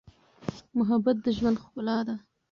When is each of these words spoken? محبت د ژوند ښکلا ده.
محبت 0.77 1.15
د 1.25 1.27
ژوند 1.37 1.57
ښکلا 1.63 1.97
ده. 2.07 2.15